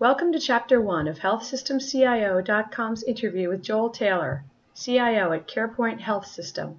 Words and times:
Welcome 0.00 0.30
to 0.30 0.38
Chapter 0.38 0.80
1 0.80 1.08
of 1.08 1.18
HealthSystemCIO.com's 1.18 3.02
interview 3.02 3.48
with 3.48 3.64
Joel 3.64 3.90
Taylor, 3.90 4.44
CIO 4.72 5.32
at 5.32 5.48
CarePoint 5.48 5.98
Health 5.98 6.24
System. 6.24 6.78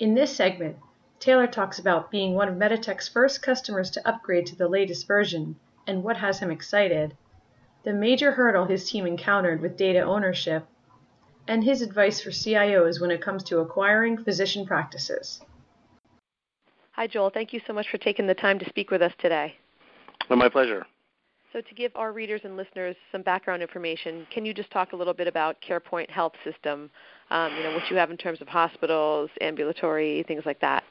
In 0.00 0.14
this 0.14 0.34
segment, 0.34 0.76
Taylor 1.20 1.46
talks 1.46 1.78
about 1.78 2.10
being 2.10 2.34
one 2.34 2.48
of 2.48 2.56
Meditech's 2.56 3.06
first 3.06 3.40
customers 3.40 3.88
to 3.92 4.08
upgrade 4.08 4.46
to 4.46 4.56
the 4.56 4.66
latest 4.66 5.06
version 5.06 5.54
and 5.86 6.02
what 6.02 6.16
has 6.16 6.40
him 6.40 6.50
excited, 6.50 7.16
the 7.84 7.92
major 7.92 8.32
hurdle 8.32 8.64
his 8.64 8.90
team 8.90 9.06
encountered 9.06 9.60
with 9.60 9.76
data 9.76 10.00
ownership, 10.00 10.66
and 11.46 11.62
his 11.62 11.82
advice 11.82 12.20
for 12.20 12.30
CIOs 12.30 13.00
when 13.00 13.12
it 13.12 13.22
comes 13.22 13.44
to 13.44 13.60
acquiring 13.60 14.18
physician 14.18 14.66
practices. 14.66 15.40
Hi, 16.94 17.06
Joel. 17.06 17.30
Thank 17.30 17.52
you 17.52 17.60
so 17.64 17.72
much 17.72 17.88
for 17.88 17.98
taking 17.98 18.26
the 18.26 18.34
time 18.34 18.58
to 18.58 18.68
speak 18.68 18.90
with 18.90 19.02
us 19.02 19.12
today. 19.18 19.54
Well, 20.28 20.36
my 20.36 20.48
pleasure. 20.48 20.84
So, 21.54 21.60
to 21.60 21.74
give 21.76 21.92
our 21.94 22.10
readers 22.10 22.40
and 22.42 22.56
listeners 22.56 22.96
some 23.12 23.22
background 23.22 23.62
information, 23.62 24.26
can 24.34 24.44
you 24.44 24.52
just 24.52 24.72
talk 24.72 24.92
a 24.92 24.96
little 24.96 25.14
bit 25.14 25.28
about 25.28 25.56
CarePoint 25.60 26.10
Health 26.10 26.32
System? 26.42 26.90
Um, 27.30 27.54
you 27.54 27.62
know, 27.62 27.72
what 27.72 27.88
you 27.88 27.96
have 27.96 28.10
in 28.10 28.16
terms 28.16 28.40
of 28.40 28.48
hospitals, 28.48 29.30
ambulatory, 29.40 30.24
things 30.26 30.42
like 30.46 30.60
that. 30.62 30.82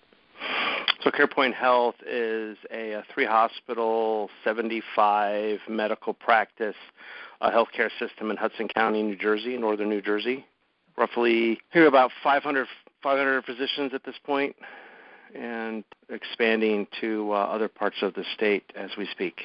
So, 1.02 1.12
CarePoint 1.12 1.54
Health 1.54 1.95
is 2.07 2.55
a, 2.71 2.94
a 2.94 3.04
three 3.13 3.26
hospital, 3.26 4.30
75 4.45 5.59
medical 5.68 6.13
practice 6.13 6.77
uh, 7.41 7.52
healthcare 7.52 7.90
system 7.99 8.32
in 8.32 8.38
Hudson 8.38 8.70
County, 8.70 9.04
New 9.04 9.18
Jersey, 9.18 9.57
northern 9.57 9.90
New 9.90 10.02
Jersey. 10.02 10.45
Roughly, 10.98 11.59
here 11.73 11.88
about 11.88 12.12
500, 12.23 12.68
500 13.02 13.43
physicians 13.43 13.93
at 13.93 14.05
this 14.05 14.16
point, 14.23 14.55
and 15.35 15.84
expanding 16.07 16.88
to 17.02 17.34
uh, 17.34 17.35
other 17.35 17.68
parts 17.68 17.98
of 18.02 18.13
the 18.13 18.23
state 18.34 18.63
as 18.77 18.91
we 18.98 19.05
speak. 19.07 19.41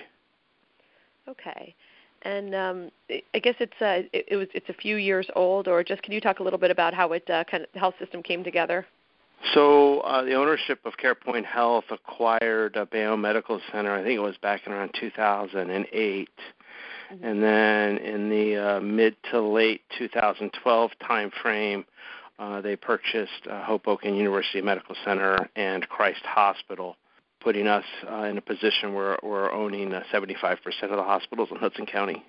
Okay. 1.28 1.74
And 2.22 2.54
um, 2.54 2.90
I 3.34 3.38
guess 3.38 3.54
it's 3.60 3.80
uh, 3.80 4.02
it, 4.12 4.24
it, 4.28 4.36
was 4.36 4.48
it's 4.52 4.68
a 4.68 4.74
few 4.74 4.96
years 4.96 5.28
old, 5.36 5.68
or 5.68 5.84
just 5.84 6.02
can 6.02 6.12
you 6.12 6.20
talk 6.20 6.40
a 6.40 6.42
little 6.42 6.58
bit 6.58 6.70
about 6.70 6.92
how 6.94 7.12
it 7.12 7.28
uh, 7.30 7.44
kind 7.44 7.62
of 7.62 7.68
the 7.72 7.78
health 7.78 7.94
system 8.00 8.22
came 8.22 8.42
together? 8.42 8.86
So 9.54 10.00
uh, 10.00 10.24
the 10.24 10.34
ownership 10.34 10.80
of 10.84 10.94
CarePoint 10.96 11.44
Health 11.44 11.84
acquired 11.90 12.76
uh, 12.76 12.86
Bayonne 12.86 13.20
Medical 13.20 13.60
Center. 13.70 13.94
I 13.94 14.02
think 14.02 14.16
it 14.16 14.22
was 14.22 14.36
back 14.38 14.66
in 14.66 14.72
around 14.72 14.94
2008, 15.00 16.28
mm-hmm. 17.12 17.24
and 17.24 17.42
then 17.42 17.98
in 17.98 18.28
the 18.28 18.56
uh, 18.56 18.80
mid 18.80 19.14
to 19.30 19.40
late 19.40 19.82
2012 19.96 20.90
timeframe, 21.08 21.84
uh, 22.40 22.60
they 22.60 22.74
purchased 22.74 23.46
uh, 23.48 23.62
Hoboken 23.62 24.16
University 24.16 24.60
Medical 24.60 24.96
Center 25.04 25.48
and 25.54 25.88
Christ 25.88 26.24
Hospital 26.24 26.96
putting 27.40 27.66
us 27.66 27.84
uh, 28.10 28.24
in 28.24 28.38
a 28.38 28.40
position 28.40 28.94
where 28.94 29.18
we're 29.22 29.50
owning 29.52 29.92
uh, 29.92 30.02
75% 30.12 30.56
of 30.82 30.90
the 30.90 31.02
hospitals 31.02 31.48
in 31.50 31.56
Hudson 31.56 31.86
County. 31.86 32.24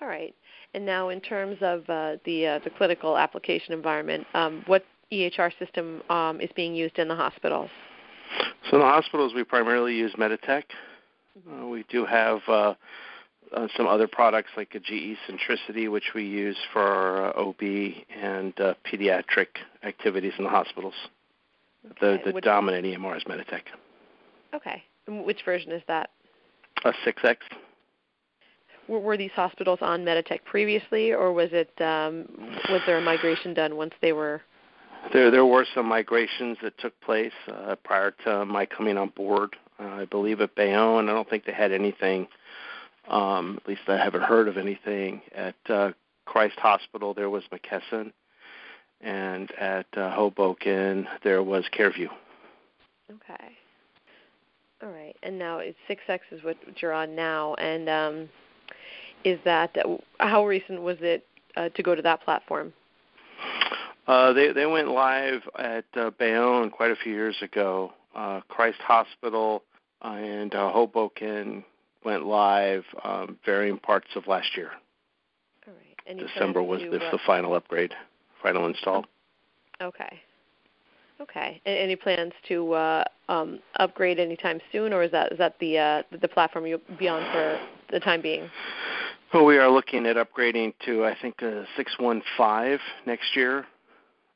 All 0.00 0.08
right. 0.08 0.34
And 0.74 0.84
now, 0.84 1.08
in 1.08 1.20
terms 1.20 1.58
of 1.60 1.88
uh, 1.88 2.16
the 2.24 2.46
uh, 2.46 2.58
the 2.62 2.70
clinical 2.70 3.16
application 3.16 3.72
environment, 3.72 4.26
um, 4.34 4.62
what 4.66 4.84
EHR 5.10 5.50
system 5.58 6.02
um, 6.10 6.40
is 6.40 6.50
being 6.54 6.74
used 6.74 6.98
in 6.98 7.08
the 7.08 7.16
hospitals? 7.16 7.70
So, 8.70 8.76
in 8.76 8.80
the 8.80 8.86
hospitals, 8.86 9.32
we 9.34 9.44
primarily 9.44 9.96
use 9.96 10.12
Meditech. 10.18 10.64
Mm-hmm. 11.38 11.62
Uh, 11.62 11.66
we 11.68 11.84
do 11.88 12.04
have 12.04 12.40
uh, 12.48 12.74
some 13.76 13.86
other 13.86 14.06
products 14.06 14.50
like 14.56 14.74
a 14.74 14.78
GE 14.78 15.16
Centricity, 15.28 15.90
which 15.90 16.12
we 16.14 16.24
use 16.24 16.58
for 16.72 17.36
OB 17.36 17.62
and 18.14 18.54
pediatric 18.54 19.48
activities 19.82 20.34
in 20.36 20.44
the 20.44 20.50
hospitals. 20.50 20.94
Okay. 22.02 22.22
The, 22.24 22.32
the 22.32 22.40
dominant 22.42 22.84
EMR 22.84 23.16
is 23.16 23.24
Meditech. 23.24 23.62
Okay. 24.54 24.82
And 25.06 25.24
which 25.24 25.44
version 25.44 25.72
is 25.72 25.82
that? 25.88 26.10
A 26.84 26.92
6X. 27.06 27.36
Were, 28.88 29.00
were 29.00 29.16
these 29.16 29.30
hospitals 29.34 29.78
on 29.82 30.04
Meditech 30.04 30.44
previously, 30.44 31.12
or 31.12 31.32
was 31.32 31.50
it 31.52 31.70
um, 31.80 32.26
was 32.70 32.80
there 32.86 32.98
a 32.98 33.02
migration 33.02 33.54
done 33.54 33.76
once 33.76 33.94
they 34.00 34.12
were? 34.12 34.40
There 35.12 35.30
there 35.30 35.46
were 35.46 35.66
some 35.74 35.86
migrations 35.86 36.58
that 36.62 36.76
took 36.78 36.98
place 37.00 37.32
uh, 37.48 37.76
prior 37.84 38.12
to 38.24 38.44
my 38.44 38.66
coming 38.66 38.96
on 38.96 39.10
board. 39.10 39.56
Uh, 39.78 39.84
I 39.84 40.04
believe 40.06 40.40
at 40.40 40.54
Bayonne, 40.54 41.08
I 41.08 41.12
don't 41.12 41.28
think 41.28 41.44
they 41.44 41.52
had 41.52 41.72
anything. 41.72 42.26
Um, 43.08 43.58
at 43.62 43.68
least 43.68 43.82
I 43.88 43.96
haven't 43.96 44.22
heard 44.22 44.48
of 44.48 44.58
anything 44.58 45.22
at 45.34 45.54
uh, 45.68 45.92
Christ 46.26 46.58
Hospital. 46.58 47.14
There 47.14 47.30
was 47.30 47.44
McKesson, 47.52 48.12
and 49.00 49.50
at 49.52 49.86
uh, 49.96 50.10
Hoboken 50.10 51.06
there 51.22 51.42
was 51.42 51.64
CareView. 51.76 52.08
Okay. 53.10 53.56
All 54.82 54.90
right, 54.90 55.16
and 55.22 55.38
now 55.38 55.58
it's 55.58 55.78
six 55.88 56.02
X 56.06 56.24
is 56.30 56.42
what 56.44 56.56
you're 56.80 56.92
on 56.92 57.16
now, 57.16 57.54
and 57.54 57.88
um, 57.88 58.28
is 59.24 59.38
that 59.44 59.76
how 60.20 60.46
recent 60.46 60.82
was 60.82 60.98
it 61.00 61.26
uh, 61.56 61.68
to 61.70 61.82
go 61.82 61.94
to 61.96 62.02
that 62.02 62.22
platform? 62.22 62.72
Uh, 64.06 64.32
they 64.32 64.52
they 64.52 64.66
went 64.66 64.88
live 64.88 65.42
at 65.58 65.84
uh, 65.96 66.10
Bayonne 66.18 66.70
quite 66.70 66.92
a 66.92 66.96
few 66.96 67.12
years 67.12 67.36
ago. 67.42 67.92
Uh, 68.14 68.40
Christ 68.48 68.78
Hospital 68.80 69.62
and 70.02 70.54
uh, 70.54 70.70
Hoboken 70.70 71.64
went 72.04 72.24
live 72.24 72.84
um, 73.04 73.36
varying 73.44 73.78
parts 73.78 74.08
of 74.14 74.26
last 74.26 74.56
year. 74.56 74.70
All 75.66 75.74
right. 75.74 75.96
And 76.06 76.18
December 76.18 76.62
was 76.62 76.80
the, 76.80 76.98
the 76.98 77.18
final 77.26 77.54
upgrade, 77.54 77.94
final 78.42 78.66
install. 78.66 79.04
Okay. 79.82 80.20
Okay. 81.20 81.60
Any 81.66 81.96
plans 81.96 82.32
to 82.48 82.72
uh, 82.74 83.04
um, 83.28 83.58
upgrade 83.76 84.20
anytime 84.20 84.60
soon, 84.70 84.92
or 84.92 85.02
is 85.02 85.10
that 85.10 85.32
is 85.32 85.38
that 85.38 85.58
the 85.58 85.78
uh, 85.78 86.02
the 86.20 86.28
platform 86.28 86.66
you'll 86.66 86.80
be 86.98 87.08
on 87.08 87.22
for 87.32 87.58
the 87.90 88.00
time 88.00 88.22
being? 88.22 88.48
Well, 89.34 89.44
we 89.44 89.58
are 89.58 89.68
looking 89.68 90.06
at 90.06 90.16
upgrading 90.16 90.74
to 90.86 91.04
I 91.04 91.16
think 91.20 91.42
a 91.42 91.66
615 91.76 92.78
next 93.06 93.34
year. 93.34 93.66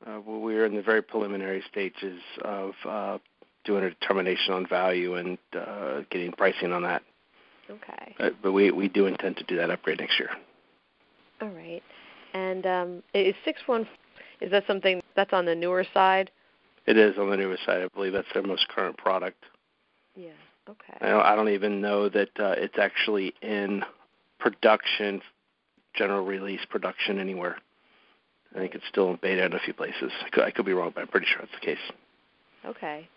Uh, 0.05 0.19
we 0.19 0.55
are 0.55 0.65
in 0.65 0.75
the 0.75 0.81
very 0.81 1.01
preliminary 1.01 1.63
stages 1.71 2.19
of 2.43 2.73
uh, 2.85 3.17
doing 3.63 3.85
a 3.85 3.89
determination 3.89 4.53
on 4.53 4.67
value 4.67 5.15
and 5.15 5.37
uh, 5.57 6.01
getting 6.09 6.33
pricing 6.33 6.73
on 6.73 6.83
that. 6.83 7.01
Okay. 7.69 8.15
Uh, 8.19 8.29
but 8.41 8.51
we 8.51 8.71
we 8.71 8.89
do 8.89 9.05
intend 9.05 9.37
to 9.37 9.43
do 9.45 9.55
that 9.55 9.69
upgrade 9.69 9.99
next 9.99 10.19
year. 10.19 10.31
All 11.41 11.49
right. 11.49 11.81
And 12.33 12.65
um, 12.65 13.03
is 13.13 13.35
615 13.45 13.87
is 14.41 14.51
that 14.51 14.65
something 14.67 15.01
that's 15.15 15.31
on 15.31 15.45
the 15.45 15.55
newer 15.55 15.85
side? 15.93 16.29
It 16.85 16.97
is 16.97 17.17
on 17.17 17.29
the 17.29 17.37
newest 17.37 17.65
side. 17.65 17.81
I 17.81 17.87
believe 17.87 18.13
that's 18.13 18.27
their 18.33 18.43
most 18.43 18.67
current 18.67 18.97
product. 18.97 19.43
Yeah. 20.15 20.31
Okay. 20.69 20.97
I 21.01 21.09
don't, 21.09 21.25
I 21.25 21.35
don't 21.35 21.49
even 21.49 21.81
know 21.81 22.09
that 22.09 22.29
uh, 22.39 22.55
it's 22.57 22.77
actually 22.77 23.33
in 23.41 23.83
production, 24.39 25.21
general 25.93 26.25
release 26.25 26.61
production 26.69 27.19
anywhere. 27.19 27.57
I 28.55 28.59
think 28.59 28.75
it's 28.75 28.85
still 28.87 29.09
in 29.09 29.19
beta 29.21 29.45
in 29.45 29.53
a 29.53 29.59
few 29.59 29.73
places. 29.73 30.11
I 30.25 30.29
could, 30.29 30.43
I 30.43 30.51
could 30.51 30.65
be 30.65 30.73
wrong, 30.73 30.91
but 30.93 31.01
I'm 31.01 31.07
pretty 31.07 31.25
sure 31.25 31.39
that's 31.41 31.53
the 31.59 31.65
case. 31.65 31.91
Okay. 32.65 33.07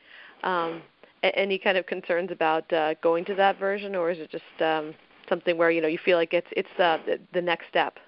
Um, 0.43 0.83
any 1.22 1.59
kind 1.59 1.77
of 1.77 1.87
concerns 1.87 2.31
about 2.31 2.71
uh, 2.72 2.94
going 3.03 3.25
to 3.27 3.34
that 3.34 3.59
version, 3.59 3.94
or 3.94 4.10
is 4.10 4.19
it 4.19 4.31
just 4.31 4.44
um, 4.60 4.94
something 5.28 5.56
where 5.56 5.71
you 5.71 5.81
know 5.81 5.88
you 5.88 5.98
feel 6.04 6.19
like 6.19 6.33
it's 6.33 6.47
it's 6.53 6.69
uh, 6.78 6.98
the, 7.06 7.19
the 7.33 7.43
next 7.43 7.69
step? 7.69 7.98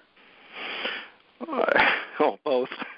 Uh, 1.41 1.65
oh, 2.19 2.39
both. 2.43 2.69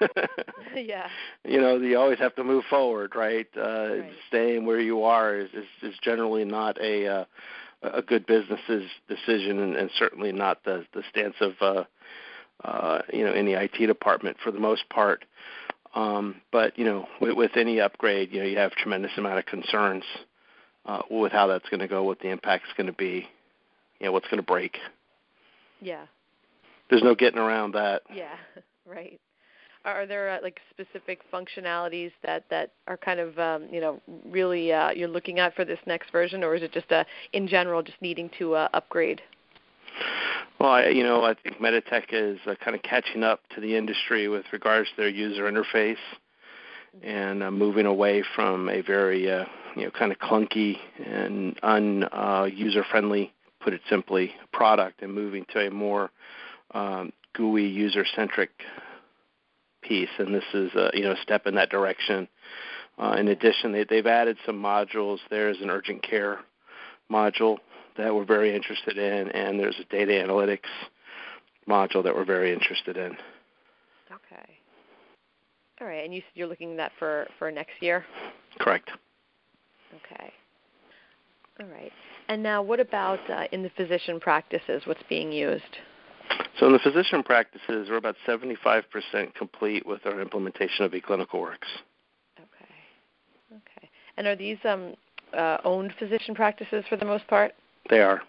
yeah. 0.76 1.08
You 1.44 1.60
know, 1.60 1.76
you 1.76 1.98
always 1.98 2.18
have 2.18 2.34
to 2.36 2.44
move 2.44 2.64
forward, 2.68 3.14
right? 3.14 3.46
Uh, 3.56 3.60
right. 3.60 4.12
Staying 4.28 4.66
where 4.66 4.80
you 4.80 5.02
are 5.04 5.36
is, 5.36 5.50
is, 5.52 5.66
is 5.82 5.94
generally 6.02 6.44
not 6.44 6.80
a 6.80 7.06
uh, 7.06 7.24
a 7.82 8.02
good 8.02 8.26
business's 8.26 8.84
decision, 9.08 9.58
and, 9.58 9.76
and 9.76 9.90
certainly 9.98 10.32
not 10.32 10.64
the 10.64 10.84
the 10.94 11.02
stance 11.10 11.34
of 11.40 11.52
uh, 11.60 11.84
uh, 12.64 13.02
you 13.12 13.24
know 13.24 13.32
any 13.32 13.52
IT 13.52 13.86
department 13.86 14.36
for 14.42 14.50
the 14.50 14.60
most 14.60 14.88
part. 14.88 15.24
Um, 15.94 16.36
but 16.50 16.78
you 16.78 16.84
know, 16.84 17.06
with, 17.20 17.36
with 17.36 17.56
any 17.56 17.80
upgrade, 17.80 18.32
you 18.32 18.40
know, 18.40 18.46
you 18.46 18.56
have 18.58 18.72
tremendous 18.72 19.12
amount 19.16 19.38
of 19.38 19.46
concerns 19.46 20.04
uh, 20.86 21.02
with 21.10 21.32
how 21.32 21.46
that's 21.46 21.68
going 21.68 21.80
to 21.80 21.88
go, 21.88 22.02
what 22.02 22.20
the 22.20 22.28
impact 22.28 22.64
is 22.66 22.72
going 22.76 22.86
to 22.86 22.92
be, 22.92 23.26
you 24.00 24.06
know, 24.06 24.12
what's 24.12 24.26
going 24.26 24.38
to 24.38 24.42
break. 24.42 24.78
Yeah, 25.80 26.06
there's 26.88 27.02
no 27.02 27.14
getting 27.14 27.38
around 27.38 27.74
that. 27.74 28.02
Yeah, 28.14 28.36
right. 28.86 29.20
Are 29.84 30.06
there 30.06 30.30
uh, 30.30 30.38
like 30.42 30.60
specific 30.70 31.20
functionalities 31.32 32.12
that 32.22 32.44
that 32.50 32.70
are 32.86 32.96
kind 32.96 33.18
of 33.18 33.38
um, 33.38 33.66
you 33.70 33.80
know 33.80 34.00
really 34.26 34.72
uh, 34.72 34.90
you're 34.90 35.08
looking 35.08 35.38
at 35.38 35.54
for 35.54 35.64
this 35.64 35.78
next 35.86 36.10
version, 36.12 36.44
or 36.44 36.54
is 36.54 36.62
it 36.62 36.72
just 36.72 36.90
uh, 36.92 37.04
in 37.32 37.48
general 37.48 37.82
just 37.82 38.00
needing 38.00 38.30
to 38.38 38.54
uh, 38.54 38.68
upgrade? 38.74 39.20
Well, 40.58 40.70
I, 40.70 40.88
you 40.88 41.02
know, 41.02 41.24
I 41.24 41.34
think 41.34 41.58
Meditech 41.58 42.04
is 42.12 42.38
uh, 42.46 42.54
kind 42.64 42.76
of 42.76 42.82
catching 42.82 43.24
up 43.24 43.40
to 43.54 43.60
the 43.60 43.76
industry 43.76 44.28
with 44.28 44.44
regards 44.52 44.88
to 44.90 44.96
their 44.96 45.08
user 45.08 45.50
interface 45.50 45.96
and 47.02 47.42
uh, 47.42 47.50
moving 47.50 47.86
away 47.86 48.22
from 48.34 48.68
a 48.68 48.80
very, 48.82 49.30
uh, 49.30 49.44
you 49.74 49.84
know, 49.84 49.90
kind 49.90 50.12
of 50.12 50.18
clunky 50.18 50.76
and 51.04 51.58
un 51.62 52.04
uh, 52.04 52.48
user 52.52 52.84
friendly, 52.90 53.32
put 53.60 53.72
it 53.72 53.80
simply, 53.88 54.32
product, 54.52 55.02
and 55.02 55.12
moving 55.12 55.44
to 55.52 55.66
a 55.66 55.70
more 55.70 56.10
um, 56.74 57.12
GUI 57.34 57.66
user 57.66 58.04
centric 58.14 58.50
piece, 59.82 60.08
and 60.18 60.34
this 60.34 60.44
is 60.54 60.72
a 60.74 60.90
you 60.94 61.02
know 61.02 61.12
a 61.12 61.22
step 61.22 61.46
in 61.46 61.54
that 61.54 61.70
direction. 61.70 62.28
Uh, 62.98 63.16
in 63.18 63.28
addition, 63.28 63.72
they, 63.72 63.84
they've 63.84 64.06
added 64.06 64.36
some 64.44 64.60
modules. 64.60 65.18
There's 65.30 65.60
an 65.60 65.70
urgent 65.70 66.02
care 66.02 66.40
module 67.10 67.58
that 67.96 68.14
we're 68.14 68.24
very 68.24 68.54
interested 68.54 68.98
in, 68.98 69.30
and 69.30 69.58
there's 69.58 69.76
a 69.80 69.84
data 69.84 70.12
analytics 70.12 70.68
module 71.68 72.02
that 72.02 72.14
we're 72.14 72.24
very 72.24 72.52
interested 72.52 72.96
in. 72.96 73.12
Okay. 74.10 74.58
All 75.80 75.86
right, 75.86 76.04
and 76.04 76.14
you 76.14 76.20
said 76.20 76.30
you're 76.34 76.48
looking 76.48 76.72
at 76.72 76.76
that 76.76 76.92
for 76.98 77.26
for 77.38 77.50
next 77.50 77.74
year. 77.80 78.04
Correct. 78.58 78.90
Okay. 79.94 80.32
All 81.60 81.66
right. 81.66 81.92
And 82.28 82.42
now, 82.42 82.62
what 82.62 82.80
about 82.80 83.18
uh, 83.30 83.46
in 83.52 83.62
the 83.62 83.70
physician 83.70 84.20
practices? 84.20 84.82
What's 84.86 85.02
being 85.08 85.32
used? 85.32 85.78
So, 86.62 86.66
in 86.66 86.74
the 86.74 86.78
physician 86.78 87.24
practices, 87.24 87.88
we're 87.90 87.96
about 87.96 88.14
75% 88.24 88.84
complete 89.34 89.84
with 89.84 90.06
our 90.06 90.20
implementation 90.20 90.84
of 90.84 90.92
eClinicalWorks. 90.92 91.56
Okay. 92.38 92.70
Okay. 93.50 93.90
And 94.16 94.28
are 94.28 94.36
these 94.36 94.58
um, 94.64 94.94
uh, 95.36 95.56
owned 95.64 95.92
physician 95.98 96.36
practices 96.36 96.84
for 96.88 96.96
the 96.96 97.04
most 97.04 97.26
part? 97.26 97.50
They 97.90 97.98
are. 97.98 98.22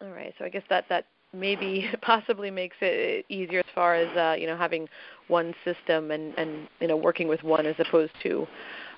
All 0.00 0.10
right. 0.10 0.32
So 0.38 0.44
I 0.44 0.48
guess 0.48 0.62
that 0.70 0.84
that 0.90 1.06
maybe 1.32 1.90
possibly 2.02 2.52
makes 2.52 2.76
it 2.80 3.26
easier 3.28 3.58
as 3.66 3.74
far 3.74 3.96
as 3.96 4.16
uh, 4.16 4.36
you 4.38 4.46
know 4.46 4.56
having 4.56 4.88
one 5.26 5.56
system 5.64 6.12
and 6.12 6.38
and 6.38 6.68
you 6.80 6.86
know 6.86 6.96
working 6.96 7.26
with 7.26 7.42
one 7.42 7.66
as 7.66 7.74
opposed 7.80 8.12
to 8.22 8.46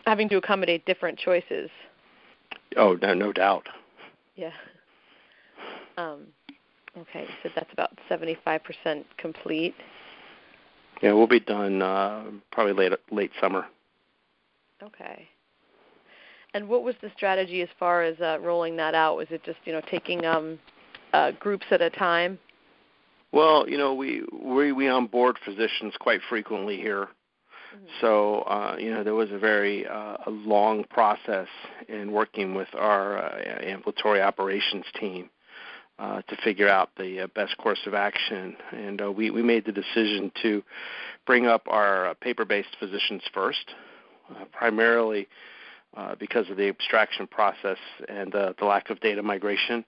having 0.04 0.28
to 0.28 0.36
accommodate 0.36 0.84
different 0.84 1.18
choices. 1.18 1.70
Oh, 2.76 2.98
no, 3.00 3.14
no 3.14 3.32
doubt. 3.32 3.66
Yeah. 4.36 4.52
Um, 5.96 6.26
okay, 6.98 7.22
you 7.22 7.34
said 7.42 7.52
that's 7.54 7.72
about 7.72 7.90
75% 8.08 9.04
complete. 9.18 9.74
Yeah, 11.02 11.12
we'll 11.12 11.26
be 11.26 11.40
done 11.40 11.80
uh, 11.80 12.24
probably 12.52 12.74
late 12.74 12.98
late 13.10 13.30
summer. 13.40 13.66
Okay. 14.82 15.28
And 16.52 16.68
what 16.68 16.82
was 16.82 16.94
the 17.00 17.10
strategy 17.16 17.62
as 17.62 17.68
far 17.78 18.02
as 18.02 18.20
uh, 18.20 18.38
rolling 18.40 18.76
that 18.76 18.94
out? 18.94 19.16
Was 19.16 19.28
it 19.30 19.42
just 19.44 19.58
you 19.64 19.72
know 19.72 19.80
taking 19.90 20.24
um, 20.26 20.58
uh, 21.12 21.32
groups 21.32 21.66
at 21.70 21.80
a 21.80 21.90
time? 21.90 22.38
Well, 23.32 23.68
you 23.68 23.78
know, 23.78 23.94
we 23.94 24.24
we 24.32 24.72
we 24.72 24.88
onboard 24.88 25.38
physicians 25.44 25.94
quite 26.00 26.20
frequently 26.28 26.76
here, 26.76 27.06
mm-hmm. 27.74 27.86
so 28.00 28.40
uh, 28.40 28.76
you 28.78 28.92
know 28.92 29.04
there 29.04 29.14
was 29.14 29.30
a 29.30 29.38
very 29.38 29.86
uh, 29.86 30.16
a 30.26 30.30
long 30.30 30.84
process 30.90 31.48
in 31.88 32.12
working 32.12 32.54
with 32.54 32.68
our 32.74 33.18
uh, 33.18 33.62
ambulatory 33.62 34.20
operations 34.20 34.84
team 34.98 35.30
uh, 36.00 36.22
to 36.22 36.36
figure 36.42 36.68
out 36.68 36.90
the 36.96 37.20
uh, 37.20 37.26
best 37.34 37.56
course 37.58 37.80
of 37.86 37.94
action, 37.94 38.56
and 38.72 39.02
uh, 39.02 39.12
we 39.12 39.30
we 39.30 39.42
made 39.42 39.64
the 39.66 39.72
decision 39.72 40.32
to 40.42 40.62
bring 41.26 41.46
up 41.46 41.62
our 41.68 42.08
uh, 42.08 42.14
paper-based 42.14 42.74
physicians 42.80 43.22
first, 43.34 43.66
uh, 44.30 44.44
primarily 44.50 45.28
uh, 45.96 46.14
because 46.18 46.48
of 46.50 46.56
the 46.56 46.68
abstraction 46.68 47.26
process 47.26 47.78
and 48.08 48.34
uh, 48.34 48.52
the 48.58 48.64
lack 48.64 48.90
of 48.90 49.00
data 49.00 49.22
migration. 49.22 49.84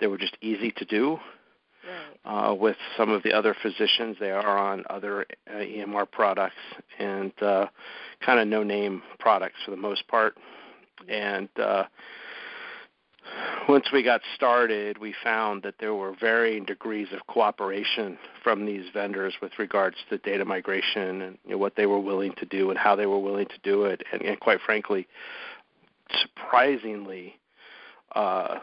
They 0.00 0.06
were 0.06 0.18
just 0.18 0.36
easy 0.40 0.70
to 0.76 0.84
do 0.84 1.18
right. 2.24 2.50
uh, 2.50 2.54
with 2.54 2.76
some 2.96 3.10
of 3.10 3.22
the 3.22 3.32
other 3.32 3.56
physicians. 3.60 4.16
They 4.20 4.30
are 4.30 4.58
on 4.58 4.84
other 4.88 5.26
uh, 5.48 5.54
EMR 5.54 6.10
products 6.10 6.54
and 6.98 7.32
uh, 7.42 7.66
kind 8.24 8.38
of 8.38 8.46
no-name 8.46 9.02
products 9.18 9.56
for 9.64 9.70
the 9.72 9.76
most 9.76 10.06
part. 10.06 10.36
And 11.08 11.48
uh, 11.58 11.84
once 13.68 13.86
we 13.92 14.02
got 14.02 14.22
started, 14.34 14.98
we 14.98 15.14
found 15.22 15.62
that 15.62 15.74
there 15.78 15.94
were 15.94 16.14
varying 16.18 16.64
degrees 16.64 17.08
of 17.12 17.26
cooperation 17.26 18.18
from 18.42 18.64
these 18.64 18.86
vendors 18.92 19.34
with 19.42 19.52
regards 19.58 19.96
to 20.08 20.18
data 20.18 20.44
migration 20.44 21.22
and 21.22 21.38
you 21.44 21.52
know, 21.52 21.58
what 21.58 21.76
they 21.76 21.86
were 21.86 22.00
willing 22.00 22.32
to 22.38 22.46
do 22.46 22.70
and 22.70 22.78
how 22.78 22.96
they 22.96 23.06
were 23.06 23.18
willing 23.18 23.46
to 23.46 23.58
do 23.62 23.84
it. 23.84 24.02
And, 24.12 24.22
and 24.22 24.40
quite 24.40 24.60
frankly, 24.64 25.06
surprisingly, 26.20 27.38
uh, 28.14 28.58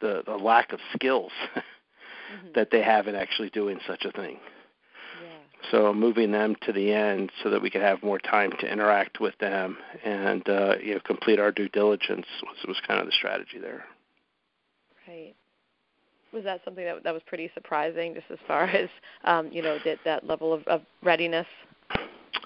the 0.00 0.22
the 0.26 0.36
lack 0.36 0.72
of 0.72 0.80
skills 0.94 1.32
mm-hmm. 1.54 2.48
that 2.54 2.70
they 2.70 2.82
have 2.82 3.06
in 3.08 3.14
actually 3.14 3.50
doing 3.50 3.78
such 3.86 4.04
a 4.04 4.12
thing. 4.12 4.38
So 5.70 5.92
moving 5.92 6.32
them 6.32 6.56
to 6.62 6.72
the 6.72 6.92
end 6.92 7.30
so 7.42 7.50
that 7.50 7.60
we 7.60 7.70
could 7.70 7.82
have 7.82 8.02
more 8.02 8.18
time 8.18 8.52
to 8.60 8.72
interact 8.72 9.20
with 9.20 9.36
them 9.38 9.76
and 10.04 10.48
uh, 10.48 10.76
you 10.82 10.94
know 10.94 11.00
complete 11.00 11.38
our 11.38 11.52
due 11.52 11.68
diligence 11.68 12.26
was 12.42 12.56
was 12.66 12.76
kind 12.86 13.00
of 13.00 13.06
the 13.06 13.12
strategy 13.12 13.58
there. 13.58 13.84
Right. 15.06 15.34
Was 16.32 16.44
that 16.44 16.60
something 16.64 16.84
that 16.84 17.04
that 17.04 17.12
was 17.12 17.22
pretty 17.26 17.50
surprising, 17.54 18.14
just 18.14 18.30
as 18.30 18.38
far 18.46 18.64
as 18.68 18.88
um, 19.24 19.50
you 19.52 19.62
know 19.62 19.78
that 19.84 19.98
that 20.04 20.26
level 20.26 20.52
of, 20.52 20.66
of 20.66 20.82
readiness? 21.02 21.46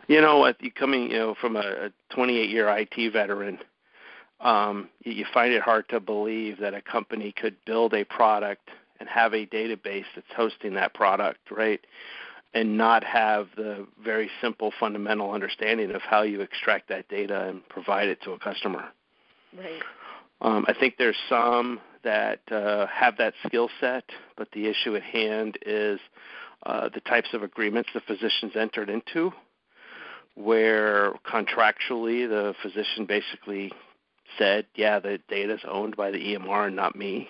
You 0.09 0.21
know, 0.21 0.53
you 0.61 0.71
coming 0.73 1.11
you 1.11 1.19
know 1.19 1.35
from 1.41 1.57
a 1.57 1.91
28 2.15 2.51
year 2.51 2.69
IT 2.69 3.13
veteran, 3.13 3.59
um, 4.41 4.89
you 5.05 5.25
find 5.33 5.53
it 5.53 5.63
hard 5.63 5.89
to 5.91 6.01
believe 6.01 6.59
that 6.61 6.75
a 6.75 6.83
company 6.83 7.33
could 7.33 7.57
build 7.65 7.95
a 7.95 8.05
product 8.05 8.69
and 9.01 9.09
have 9.09 9.35
a 9.35 9.47
database 9.47 10.05
that's 10.15 10.27
hosting 10.37 10.75
that 10.75 10.95
product, 10.95 11.51
right? 11.51 11.81
And 12.55 12.79
not 12.79 13.03
have 13.03 13.49
the 13.57 13.85
very 14.03 14.31
simple 14.41 14.73
fundamental 14.79 15.33
understanding 15.33 15.91
of 15.91 16.03
how 16.03 16.23
you 16.23 16.41
extract 16.41 16.89
that 16.89 17.09
data 17.09 17.49
and 17.49 17.69
provide 17.69 18.09
it 18.09 18.23
to 18.23 18.31
a 18.31 18.39
customer. 18.39 18.85
Right. 19.57 19.83
Um, 20.41 20.65
I 20.69 20.73
think 20.73 20.95
there's 20.97 21.17
some 21.29 21.81
that 22.05 22.41
uh, 22.53 22.87
have 22.87 23.17
that 23.17 23.35
skill 23.47 23.69
set, 23.81 24.05
but 24.37 24.49
the 24.53 24.67
issue 24.69 24.95
at 24.95 25.03
hand 25.03 25.59
is 25.67 25.99
uh, 26.65 26.89
the 26.95 27.01
types 27.01 27.29
of 27.33 27.43
agreements 27.43 27.91
the 27.93 28.01
physicians 28.01 28.53
entered 28.55 28.89
into, 28.89 29.33
where 30.35 31.13
contractually 31.27 32.29
the 32.29 32.55
physician 32.63 33.07
basically 33.07 33.73
said, 34.39 34.67
yeah, 34.75 34.99
the 34.99 35.19
data 35.29 35.55
is 35.55 35.61
owned 35.69 35.97
by 35.97 36.11
the 36.11 36.19
EMR 36.19 36.67
and 36.67 36.77
not 36.77 36.97
me. 36.97 37.29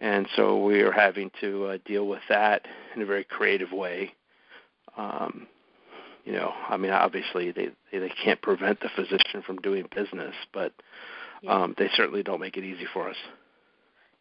And 0.00 0.26
so 0.36 0.62
we 0.62 0.80
are 0.82 0.92
having 0.92 1.30
to 1.40 1.66
uh, 1.66 1.78
deal 1.84 2.06
with 2.06 2.22
that 2.28 2.66
in 2.94 3.02
a 3.02 3.06
very 3.06 3.24
creative 3.24 3.72
way. 3.72 4.12
Um, 4.96 5.46
you 6.24 6.32
know, 6.32 6.52
I 6.68 6.76
mean, 6.76 6.90
obviously 6.90 7.52
they 7.52 7.68
they 7.92 8.12
can't 8.22 8.42
prevent 8.42 8.80
the 8.80 8.90
physician 8.94 9.42
from 9.46 9.56
doing 9.58 9.88
business, 9.94 10.34
but 10.52 10.72
yeah. 11.42 11.52
um, 11.52 11.74
they 11.78 11.88
certainly 11.94 12.22
don't 12.22 12.40
make 12.40 12.56
it 12.56 12.64
easy 12.64 12.86
for 12.92 13.08
us. 13.08 13.16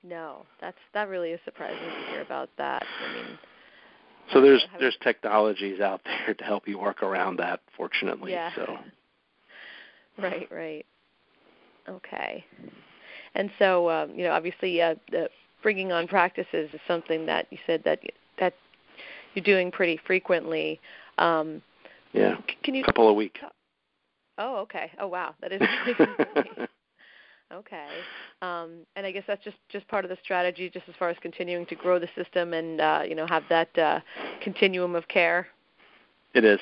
No, 0.03 0.45
that's 0.61 0.77
that 0.93 1.09
really 1.09 1.31
is 1.31 1.39
surprising 1.43 1.77
to 1.79 2.11
hear 2.11 2.21
about 2.21 2.49
that. 2.57 2.85
I 3.03 3.13
mean, 3.13 3.39
so 4.31 4.39
there's 4.39 4.65
there's 4.79 4.97
technologies 5.01 5.79
out 5.81 6.01
there 6.05 6.35
to 6.35 6.43
help 6.43 6.67
you 6.67 6.77
work 6.77 7.01
around 7.01 7.37
that. 7.37 7.61
Fortunately, 7.75 8.31
yeah. 8.31 8.51
so. 8.55 8.77
Right, 10.17 10.47
right. 10.49 10.85
Okay. 11.89 12.45
And 13.33 13.51
so, 13.59 13.89
um, 13.89 14.15
you 14.15 14.23
know, 14.23 14.31
obviously, 14.31 14.81
uh, 14.81 14.95
the 15.11 15.29
bringing 15.65 15.91
on 15.91 16.07
practices 16.07 16.69
is 16.73 16.79
something 16.87 17.25
that 17.25 17.47
you 17.49 17.57
said 17.65 17.81
that 17.85 17.99
that 18.37 18.53
you're 19.33 19.43
doing 19.43 19.71
pretty 19.71 19.99
frequently. 20.05 20.79
Um, 21.17 21.59
yeah. 22.13 22.35
Can 22.63 22.75
you? 22.75 22.83
A 22.83 22.85
couple 22.85 23.09
a 23.09 23.13
week. 23.13 23.39
Oh, 24.37 24.57
okay. 24.57 24.91
Oh, 24.99 25.07
wow. 25.07 25.33
That 25.41 25.53
is 25.53 25.61
okay. 27.51 27.87
Um, 28.43 28.85
and 28.95 29.07
I 29.07 29.11
guess 29.11 29.23
that's 29.25 29.43
just 29.43 29.57
just 29.69 29.87
part 29.87 30.05
of 30.05 30.09
the 30.09 30.17
strategy, 30.23 30.69
just 30.69 30.87
as 30.87 30.93
far 30.99 31.09
as 31.09 31.17
continuing 31.23 31.65
to 31.65 31.75
grow 31.75 31.97
the 31.97 32.09
system 32.15 32.53
and 32.53 32.79
uh, 32.79 33.01
you 33.03 33.15
know 33.15 33.25
have 33.25 33.43
that 33.49 33.75
uh, 33.75 34.01
continuum 34.43 34.93
of 34.93 35.07
care. 35.07 35.47
It 36.35 36.45
is 36.45 36.59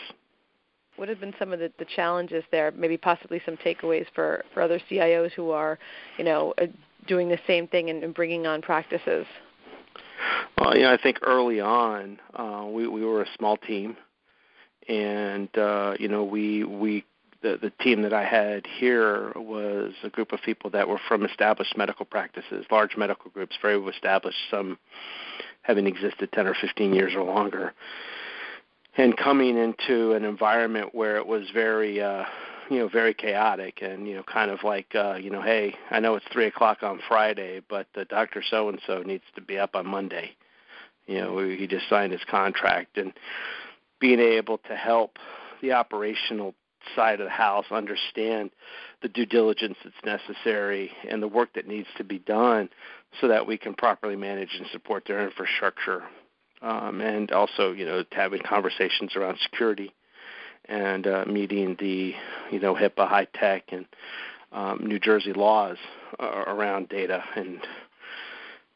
what 0.96 1.10
have 1.10 1.20
been 1.20 1.34
some 1.40 1.52
of 1.52 1.60
the, 1.60 1.72
the 1.80 1.86
challenges 1.96 2.44
there? 2.52 2.72
Maybe 2.72 2.98
possibly 2.98 3.42
some 3.46 3.58
takeaways 3.58 4.06
for, 4.14 4.46
for 4.54 4.62
other 4.62 4.80
CIOs 4.90 5.32
who 5.32 5.50
are, 5.50 5.80
you 6.18 6.24
know, 6.24 6.54
uh, 6.62 6.68
doing 7.08 7.30
the 7.30 7.40
same 7.48 7.68
thing 7.68 7.90
and, 7.90 8.04
and 8.04 8.14
bringing 8.14 8.48
on 8.48 8.62
practices. 8.62 9.26
Well, 10.58 10.76
you 10.76 10.84
know, 10.84 10.94
I 10.94 10.98
think 10.98 11.20
early 11.22 11.60
on 11.60 12.20
uh, 12.34 12.66
we 12.70 12.88
we 12.88 13.04
were 13.04 13.22
a 13.22 13.28
small 13.38 13.58
team, 13.58 13.98
and 14.88 15.56
uh, 15.58 15.96
you 16.00 16.08
know 16.08 16.24
we 16.24 16.64
we 16.64 17.06
the 17.42 17.58
the 17.62 17.72
team 17.84 18.04
that 18.04 18.14
I 18.14 18.24
had 18.24 18.66
here 18.80 19.34
was 19.36 19.94
a 20.04 20.10
group 20.10 20.32
of 20.32 20.42
people 20.42 20.70
that 20.72 20.88
were 20.88 21.00
from 21.08 21.26
established 21.26 21.76
medical 21.78 22.06
practices, 22.06 22.66
large 22.72 22.96
medical 22.96 23.32
groups, 23.32 23.56
very 23.62 23.82
established, 23.88 24.38
some 24.50 24.78
having 25.64 25.88
existed 25.88 26.30
10 26.34 26.48
or 26.48 26.56
15 26.60 26.94
years 26.94 27.14
or 27.16 27.24
longer 27.24 27.74
and 28.98 29.18
coming 29.18 29.58
into 29.58 30.14
an 30.14 30.24
environment 30.24 30.94
where 30.94 31.18
it 31.18 31.26
was 31.26 31.44
very 31.54 32.02
uh 32.02 32.24
you 32.70 32.80
know 32.80 32.88
very 32.88 33.14
chaotic 33.14 33.82
and 33.82 34.08
you 34.08 34.16
know 34.16 34.24
kind 34.24 34.52
of 34.52 34.64
like 34.64 34.94
uh 34.96 35.16
you 35.16 35.30
know 35.30 35.42
hey 35.42 35.76
i 35.92 36.00
know 36.00 36.16
it's 36.16 36.26
three 36.32 36.46
o'clock 36.46 36.84
on 36.84 37.00
friday 37.08 37.62
but 37.70 37.88
the 37.96 38.06
doctor 38.06 38.44
so 38.48 38.70
and 38.70 38.80
so 38.86 39.02
needs 39.02 39.24
to 39.36 39.42
be 39.42 39.58
up 39.58 39.76
on 39.76 39.86
monday. 39.86 40.32
You 41.08 41.20
know 41.20 41.38
he 41.40 41.68
just 41.68 41.90
signed 41.90 42.14
his 42.14 42.24
contract 42.30 42.98
and 42.98 43.14
being 44.00 44.20
able 44.20 44.58
to 44.70 44.76
help 44.76 45.18
the 45.62 45.74
operational 45.74 46.56
side 46.96 47.20
of 47.20 47.26
the 47.26 47.32
house 47.32 47.66
understand 47.72 48.52
the 49.02 49.08
due 49.08 49.26
diligence 49.26 49.78
that's 49.84 49.96
necessary 50.06 50.92
and 51.10 51.22
the 51.22 51.28
work 51.28 51.54
that 51.56 51.68
needs 51.68 51.88
to 51.98 52.04
be 52.04 52.20
done 52.20 52.70
so 53.22 53.28
that 53.28 53.48
we 53.48 53.58
can 53.58 53.74
properly 53.74 54.16
manage 54.16 54.50
and 54.58 54.68
support 54.72 55.04
their 55.08 55.24
infrastructure 55.24 56.04
um, 56.62 57.02
and 57.02 57.32
also 57.32 57.72
you 57.72 57.86
know 57.86 58.04
having 58.12 58.42
conversations 58.42 59.16
around 59.16 59.38
security 59.40 59.94
and 60.66 61.08
uh, 61.08 61.26
meeting 61.28 61.76
the 61.80 62.14
you 62.52 62.60
know 62.60 62.76
HIPAA, 62.76 63.10
HITECH, 63.10 63.64
and 63.72 63.86
um, 64.52 64.80
New 64.84 65.00
Jersey 65.00 65.34
laws 65.34 65.78
uh, 66.20 66.44
around 66.48 66.90
data 66.90 67.24
and 67.36 67.60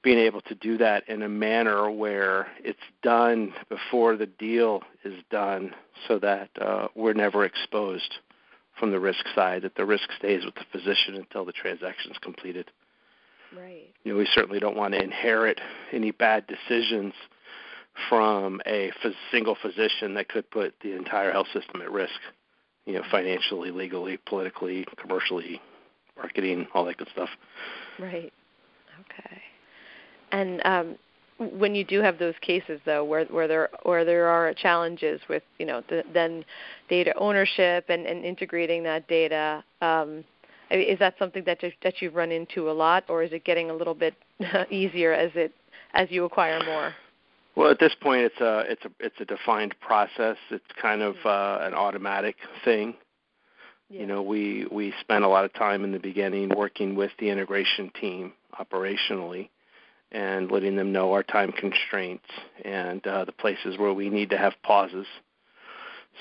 being 0.03 0.19
able 0.19 0.41
to 0.41 0.55
do 0.55 0.77
that 0.77 1.07
in 1.09 1.21
a 1.21 1.29
manner 1.29 1.89
where 1.91 2.47
it's 2.63 2.79
done 3.01 3.53
before 3.67 4.15
the 4.15 4.25
deal 4.25 4.81
is 5.03 5.15
done 5.29 5.73
so 6.07 6.19
that 6.19 6.49
uh, 6.61 6.87
we're 6.95 7.13
never 7.13 7.43
exposed 7.43 8.15
from 8.79 8.91
the 8.91 8.99
risk 8.99 9.25
side, 9.33 9.63
that 9.63 9.75
the 9.75 9.85
risk 9.85 10.09
stays 10.17 10.45
with 10.45 10.55
the 10.55 10.65
physician 10.71 11.15
until 11.15 11.43
the 11.43 11.51
transaction 11.51 12.11
is 12.11 12.17
completed. 12.19 12.71
Right. 13.57 13.93
You 14.03 14.13
know, 14.13 14.19
we 14.19 14.27
certainly 14.33 14.59
don't 14.59 14.77
want 14.77 14.93
to 14.93 15.03
inherit 15.03 15.59
any 15.91 16.11
bad 16.11 16.45
decisions 16.47 17.13
from 18.09 18.61
a 18.65 18.91
single 19.31 19.55
physician 19.61 20.13
that 20.15 20.29
could 20.29 20.49
put 20.51 20.73
the 20.81 20.95
entire 20.95 21.31
health 21.31 21.47
system 21.53 21.81
at 21.81 21.91
risk. 21.91 22.19
You 22.85 22.93
know, 22.93 23.03
financially, 23.11 23.69
legally, 23.71 24.17
politically, 24.25 24.85
commercially, 24.97 25.61
marketing, 26.15 26.67
all 26.73 26.85
that 26.85 26.97
good 26.97 27.09
stuff. 27.11 27.29
Right. 27.99 28.31
Okay. 29.01 29.41
And 30.31 30.61
um, 30.65 30.95
when 31.37 31.75
you 31.75 31.83
do 31.83 32.01
have 32.01 32.17
those 32.17 32.33
cases, 32.41 32.79
though, 32.85 33.03
where 33.03 33.25
where 33.25 33.47
there 33.47 33.69
where 33.83 34.05
there 34.05 34.27
are 34.27 34.53
challenges 34.53 35.21
with 35.29 35.43
you 35.59 35.65
know 35.65 35.83
the, 35.89 36.03
then 36.13 36.43
data 36.89 37.13
ownership 37.17 37.85
and, 37.89 38.05
and 38.05 38.25
integrating 38.25 38.83
that 38.83 39.07
data, 39.07 39.63
um, 39.81 40.23
is 40.71 40.97
that 40.99 41.15
something 41.19 41.43
that 41.45 41.61
you, 41.61 41.71
that 41.83 42.01
you've 42.01 42.15
run 42.15 42.31
into 42.31 42.69
a 42.69 42.73
lot, 42.73 43.03
or 43.09 43.23
is 43.23 43.31
it 43.33 43.43
getting 43.43 43.69
a 43.69 43.73
little 43.73 43.93
bit 43.93 44.15
easier 44.71 45.13
as 45.13 45.31
it 45.35 45.53
as 45.93 46.07
you 46.09 46.25
acquire 46.25 46.63
more? 46.65 46.93
Well, 47.57 47.71
at 47.71 47.79
this 47.79 47.95
point, 47.99 48.21
it's 48.21 48.39
a 48.39 48.65
it's 48.69 48.85
a 48.85 48.91
it's 48.99 49.19
a 49.19 49.25
defined 49.25 49.73
process. 49.81 50.37
It's 50.51 50.63
kind 50.79 51.01
of 51.01 51.15
uh, 51.25 51.57
an 51.61 51.73
automatic 51.73 52.35
thing. 52.63 52.93
Yeah. 53.89 54.01
You 54.01 54.05
know, 54.05 54.21
we 54.21 54.67
we 54.71 54.93
spent 55.01 55.23
a 55.23 55.27
lot 55.27 55.43
of 55.43 55.51
time 55.53 55.83
in 55.83 55.91
the 55.91 55.97
beginning 55.97 56.51
working 56.55 56.93
with 56.95 57.09
the 57.17 57.31
integration 57.31 57.91
team 57.99 58.33
operationally, 58.59 59.49
and 60.11 60.51
letting 60.51 60.75
them 60.75 60.91
know 60.91 61.13
our 61.13 61.23
time 61.23 61.51
constraints 61.51 62.27
and 62.63 63.05
uh, 63.07 63.25
the 63.25 63.31
places 63.31 63.75
where 63.79 63.91
we 63.91 64.11
need 64.11 64.29
to 64.29 64.37
have 64.37 64.53
pauses, 64.61 65.07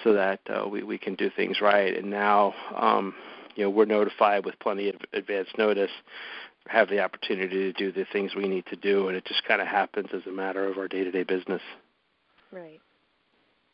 so 0.05 0.15
that 0.15 0.41
uh, 0.49 0.67
we 0.67 0.85
we 0.85 0.97
can 0.97 1.17
do 1.17 1.29
things 1.29 1.61
right. 1.61 1.95
And 1.99 2.09
now, 2.09 2.55
um, 2.75 3.15
you 3.57 3.65
know, 3.65 3.69
we're 3.69 3.85
notified 3.85 4.47
with 4.47 4.59
plenty 4.59 4.89
of 4.89 4.95
advance 5.13 5.49
notice, 5.59 5.91
have 6.69 6.89
the 6.89 7.01
opportunity 7.01 7.71
to 7.71 7.73
do 7.73 7.93
the 7.93 8.07
things 8.13 8.35
we 8.35 8.49
need 8.49 8.67
to 8.67 8.77
do, 8.77 9.09
and 9.09 9.17
it 9.17 9.25
just 9.25 9.45
kind 9.45 9.61
of 9.61 9.69
happens 9.69 10.09
as 10.13 10.23
a 10.27 10.33
matter 10.33 10.67
of 10.67 10.79
our 10.79 10.89
day-to-day 10.89 11.23
business. 11.23 11.63
Right. 12.53 12.81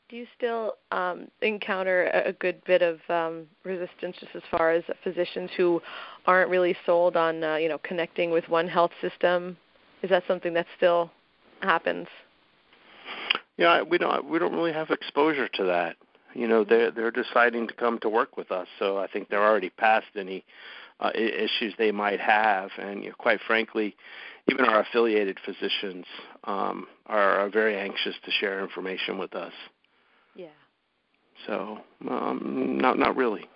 Do 0.08 0.16
you 0.16 0.26
still 0.36 0.74
um, 0.90 1.28
encounter 1.40 2.08
a, 2.08 2.34
good 2.34 2.62
bit 2.66 2.82
of 2.82 3.00
um, 3.08 3.46
resistance, 3.64 4.16
just 4.20 4.34
as 4.34 4.42
far 4.50 4.72
as 4.72 4.84
physicians 5.02 5.50
who 5.56 5.80
aren't 6.26 6.50
really 6.50 6.76
sold 6.84 7.16
on, 7.16 7.42
uh, 7.42 7.56
you 7.56 7.68
know, 7.68 7.78
connecting 7.78 8.30
with 8.30 8.46
one 8.48 8.68
health 8.68 8.90
system? 9.00 9.56
Is 10.02 10.10
that 10.10 10.22
something 10.28 10.52
that 10.52 10.66
still 10.76 11.10
happens? 11.62 12.08
Yeah, 13.56 13.82
we 13.82 13.96
don't 13.96 14.28
we 14.28 14.38
don't 14.38 14.54
really 14.54 14.72
have 14.72 14.90
exposure 14.90 15.48
to 15.48 15.64
that. 15.64 15.96
You 16.34 16.46
know, 16.46 16.64
they're 16.64 16.90
they're 16.90 17.10
deciding 17.10 17.68
to 17.68 17.74
come 17.74 17.98
to 18.00 18.08
work 18.08 18.36
with 18.36 18.50
us, 18.50 18.66
so 18.78 18.98
I 18.98 19.06
think 19.06 19.28
they're 19.28 19.44
already 19.44 19.70
past 19.70 20.06
any 20.16 20.44
uh, 21.02 21.10
issues 21.14 21.74
they 21.76 21.90
might 21.90 22.20
have, 22.20 22.70
and 22.78 23.02
you 23.02 23.10
know, 23.10 23.16
quite 23.18 23.40
frankly, 23.46 23.96
even 24.48 24.64
our 24.64 24.80
affiliated 24.80 25.38
physicians 25.44 26.06
um, 26.44 26.86
are, 27.06 27.40
are 27.40 27.48
very 27.50 27.76
anxious 27.76 28.14
to 28.24 28.30
share 28.30 28.60
information 28.60 29.18
with 29.18 29.34
us. 29.34 29.52
Yeah. 30.34 30.46
So, 31.46 31.78
um, 32.08 32.78
not 32.80 32.98
not 32.98 33.16
really. 33.16 33.48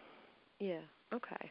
Yeah. 0.59 0.81
Okay. 1.13 1.51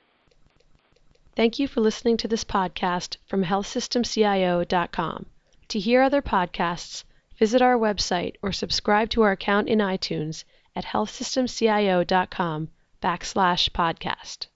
Thank 1.36 1.60
you 1.60 1.68
for 1.68 1.82
listening 1.82 2.18
to 2.18 2.28
this 2.28 2.44
podcast 2.44 3.18
from 3.28 3.44
healthsystemcio.com. 3.44 5.26
To 5.70 5.80
hear 5.80 6.02
other 6.02 6.22
podcasts, 6.22 7.04
visit 7.38 7.62
our 7.62 7.78
website 7.78 8.36
or 8.42 8.52
subscribe 8.52 9.10
to 9.12 9.22
our 9.24 9.32
account 9.32 9.68
in 9.68 9.80
iTunes 9.80 10.44
at 10.76 10.86
healthsystemcio.com 10.86 12.70
backslash 13.02 13.70
podcast. 13.72 14.48